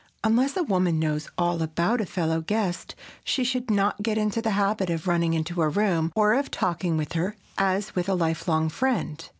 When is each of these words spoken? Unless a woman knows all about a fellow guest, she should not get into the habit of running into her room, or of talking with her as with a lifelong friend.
Unless 0.23 0.57
a 0.57 0.63
woman 0.63 0.97
knows 0.97 1.29
all 1.37 1.61
about 1.61 2.01
a 2.01 2.07
fellow 2.07 2.41
guest, 2.41 2.95
she 3.23 3.43
should 3.43 3.69
not 3.69 4.01
get 4.01 4.17
into 4.17 4.41
the 4.41 4.49
habit 4.57 4.89
of 4.89 5.05
running 5.07 5.35
into 5.35 5.61
her 5.61 5.69
room, 5.69 6.11
or 6.15 6.33
of 6.33 6.49
talking 6.49 6.97
with 6.97 7.13
her 7.13 7.35
as 7.55 7.93
with 7.93 8.09
a 8.09 8.15
lifelong 8.15 8.67
friend. 8.69 9.29